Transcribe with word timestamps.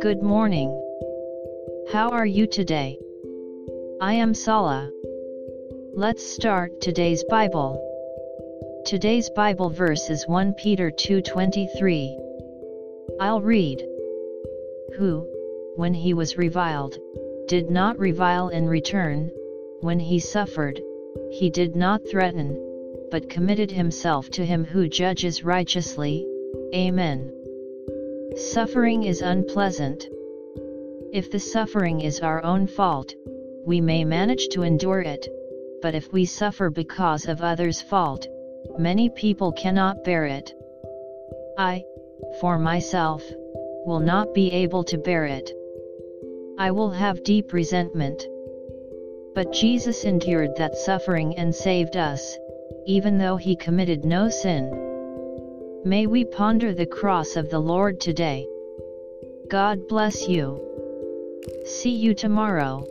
Good 0.00 0.22
morning. 0.22 0.70
How 1.92 2.08
are 2.12 2.24
you 2.24 2.46
today? 2.46 2.98
I 4.00 4.14
am 4.14 4.32
Sala. 4.32 4.90
Let's 5.92 6.24
start 6.24 6.80
today's 6.80 7.22
Bible. 7.24 7.78
Today's 8.86 9.28
Bible 9.36 9.68
verse 9.68 10.08
is 10.08 10.26
1 10.26 10.54
Peter 10.54 10.90
2:23. 10.90 12.16
I'll 13.20 13.42
read. 13.42 13.86
Who, 14.96 15.28
when 15.76 15.92
he 15.92 16.14
was 16.14 16.38
reviled, 16.38 16.98
did 17.48 17.70
not 17.70 17.98
revile 17.98 18.48
in 18.48 18.66
return, 18.66 19.30
when 19.80 20.00
he 20.00 20.20
suffered, 20.20 20.80
he 21.30 21.50
did 21.50 21.76
not 21.76 22.08
threaten, 22.10 22.73
but 23.14 23.30
committed 23.30 23.70
himself 23.70 24.28
to 24.28 24.44
him 24.44 24.64
who 24.64 24.88
judges 24.88 25.44
righteously. 25.44 26.26
Amen. 26.74 27.30
Suffering 28.34 29.04
is 29.04 29.22
unpleasant. 29.22 30.08
If 31.12 31.30
the 31.30 31.38
suffering 31.38 32.00
is 32.00 32.18
our 32.18 32.42
own 32.42 32.66
fault, 32.66 33.14
we 33.64 33.80
may 33.80 34.04
manage 34.04 34.48
to 34.48 34.62
endure 34.62 35.00
it, 35.00 35.28
but 35.80 35.94
if 35.94 36.12
we 36.12 36.24
suffer 36.24 36.70
because 36.70 37.28
of 37.28 37.40
others' 37.40 37.80
fault, 37.80 38.26
many 38.80 39.08
people 39.10 39.52
cannot 39.52 40.02
bear 40.02 40.24
it. 40.24 40.52
I, 41.56 41.84
for 42.40 42.58
myself, 42.58 43.22
will 43.86 44.00
not 44.00 44.34
be 44.34 44.50
able 44.50 44.82
to 44.82 44.98
bear 44.98 45.24
it. 45.26 45.52
I 46.58 46.72
will 46.72 46.90
have 46.90 47.22
deep 47.22 47.52
resentment. 47.52 48.26
But 49.36 49.52
Jesus 49.52 50.02
endured 50.02 50.56
that 50.56 50.74
suffering 50.74 51.38
and 51.38 51.54
saved 51.54 51.96
us, 51.96 52.38
even 52.86 53.18
though 53.18 53.36
he 53.36 53.56
committed 53.56 54.04
no 54.04 54.28
sin. 54.28 54.70
May 55.84 56.06
we 56.06 56.24
ponder 56.24 56.72
the 56.72 56.86
cross 56.86 57.36
of 57.36 57.50
the 57.50 57.58
Lord 57.58 58.00
today. 58.00 58.46
God 59.48 59.88
bless 59.88 60.28
you. 60.28 60.60
See 61.64 61.94
you 61.94 62.14
tomorrow. 62.14 62.86